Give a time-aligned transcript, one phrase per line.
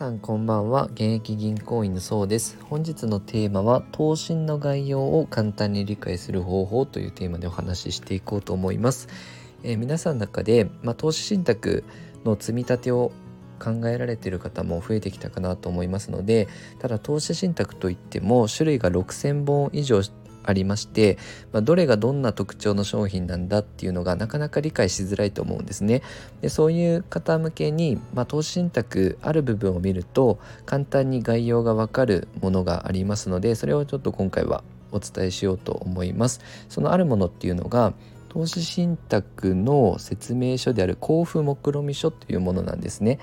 [0.00, 0.86] さんこんばんは。
[0.94, 2.56] 現役銀行員のそうです。
[2.70, 9.08] 本日のテーマは投信の概要を簡単に理解する方法というテーマでお話ししていこうと思います、
[9.62, 11.84] えー、皆さんの中で、まあ、投資信託
[12.24, 13.12] の積み立てを
[13.62, 16.48] 考えられている方も増えてきたかなと思いますので
[16.78, 20.00] ただ投資信託といっても種類が6,000本以上
[20.50, 21.18] ありまして、
[21.52, 26.02] まあ、どれがどんな特徴の商品なんだっていうのがなかなか理解しづらいと思うんですね。
[26.42, 36.40] でそういう方向けに、まあ、投資信託ある部分を見ると簡単に概要がわかるものがありますのでそれをちょっと今回はお伝えしようと思います。
[36.68, 37.94] そのあるものっていうのが
[38.28, 43.18] 投資信託の説明書である交付目論見書というものなんですね。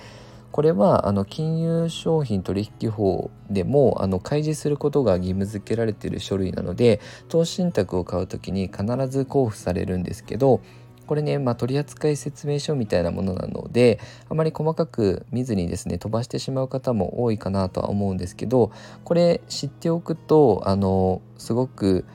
[0.51, 10.61] これはあの金融商品取引法でもあの開示することが義務付けられている書類なので投資信託を買う時に必ず交付されるんですけど
[11.07, 18.71] これね、まあ、取扱説明書みたいなものなのであまり細かく見ずにですね飛ばしてしまう方も多いかなとは思うんですけど
[19.03, 22.05] これ知っておくとあのすごく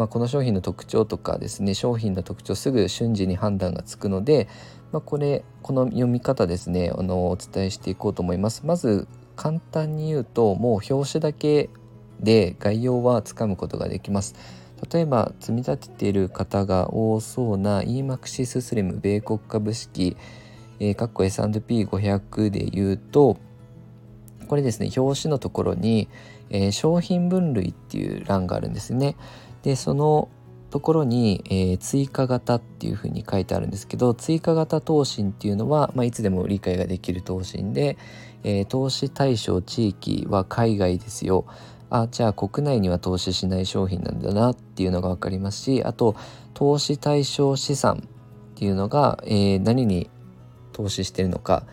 [0.00, 4.48] まあ、この商品の特徴とかですね商品の特徴すぐ瞬時に判断がつくので、
[4.92, 8.64] まあ、これこの読み方ですねあのお伝えしていこうと思います。
[8.64, 9.06] まず
[9.36, 11.68] 簡単に言うともう表紙だけ
[12.18, 14.34] で概要はつかむことができます。
[14.90, 20.16] 例えば積み立てている方が多そうな EMAXIS スリム米国株式、
[20.78, 23.36] えー、かっこ S&P500 で言うと
[24.48, 26.08] これですね表紙のところに、
[26.50, 29.16] えー、商品分類っていう欄があるんですね。
[29.62, 30.28] でその
[30.70, 37.98] ところに、えー、追加型っていうふうに書いてあるんですけど追加型投信っていうのは、まあ、いつでも理解ができる投信で、
[38.44, 41.44] えー、投資対象地域は海外ですよ
[41.90, 46.14] あじゃあ国内には投資しない商品なんだなっていうのが分かりますしあと
[46.54, 48.08] 投資対象資産
[48.54, 50.08] っていうのが、えー、何に
[50.72, 51.66] 投資してるのか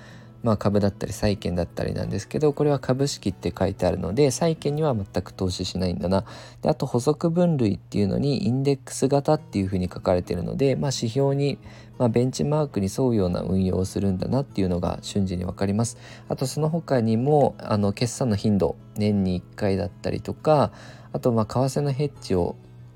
[0.48, 6.24] まあ、株だったり債券だったりなんですけどこれは株式って書いてあるので債券には全く投資しないんだな。
[6.62, 11.58] であと補足分類っていうのにインデックス型っていうふうに書かれてるので、まあ、指標に、
[11.98, 15.98] まあ、ベンチマークに沿うような運用をするんだなっていうのが瞬時に分かります。
[16.30, 20.72] あとその他にもあの決算の頻度年に1回だったりとか
[21.12, 22.56] あとまあ為替のヘッジを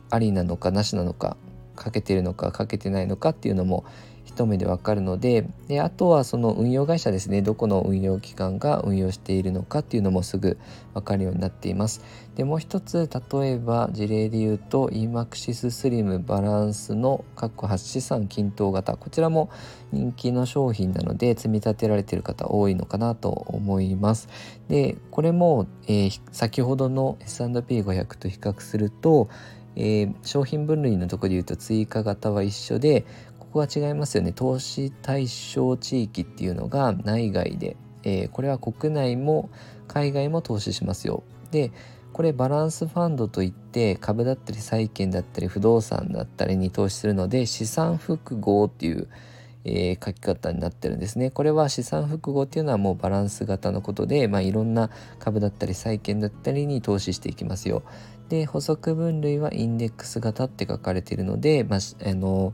[0.10, 1.36] ありなのかなしなのか
[1.76, 3.84] かけてるのかかけてないのかっていうのも
[4.34, 10.58] 一目でわかるのでであとはその運用会社ですねどこの運用機関が運用しているのかっていうのもすぐ
[10.94, 12.02] わかるようになっています。
[12.36, 19.50] でもう一つ例えば事例で言うと EMAXIS スリムバランスの各8資産均等型こちらも
[19.92, 24.30] 人気の商品なので積み立てられている方多いのかなと思います。
[24.70, 29.30] でこれも、えー、先ほどの S&P500 と比較すると
[29.76, 33.06] えー、商品分類のところで言うと追加型は一緒で
[33.52, 39.50] こは違いますよね投資対象地域っていうのが内外で、えー、これは国内も
[39.88, 41.72] 海外も投資しますよで
[42.14, 49.08] これバランスファンドといって株だったり債券だったり不動産だったりに投資するので資産複合っていう、
[49.64, 51.32] えー、書き方になってるんですね。
[51.32, 57.84] これは資産複合っていうのはもうバランス型のことで、まあ、いろんな株だったり債券だったりに投資していきますよ。
[58.28, 62.54] で補足分類はインデックス型って書かれているので、まあ、あの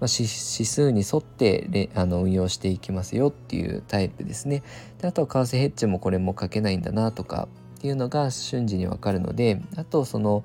[0.00, 4.62] まあ、指数に沿ってあの運用していきますよっていうタイプですね。
[4.98, 10.44] であとは為替ヘッジもこれも書けないんだなとかっていうのが瞬時にわかるのであとその、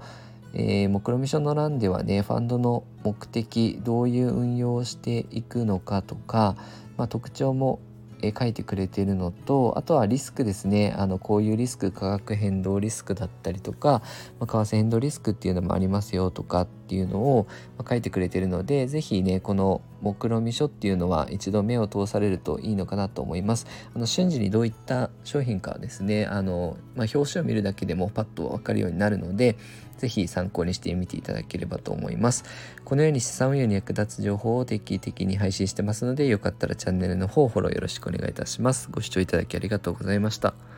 [0.54, 6.56] えー、目論見書の欄ではねファンドの目的どういう運用をしていくのかとか、
[6.98, 7.80] まあ、特徴も
[8.22, 14.02] え書いてくれてるのとあとはリスクですねあのこういうリスク価格変動リスクだったりとか、
[14.40, 17.48] まあ、為替変動リスクっていうのもありますよとかっっていうのを、
[17.78, 23.66] ま書いてくれてるので是非ねこの目論見書っていうのは一度目を通されるといいのかなと思います
[23.96, 29.58] あの瞬時にどういった商品かですねあの、まあ、表紙を見るだけでもパッと分かるようになるので
[29.98, 32.44] ぜひ参考にしてみていただければと思います。
[32.84, 38.90] このように資産運用に役立つ情報を定期的に配信してますので、よかったらチャンネルの方フォローよろしくお願いいたします。
[38.92, 40.75] ご視聴いただきありがとうございました。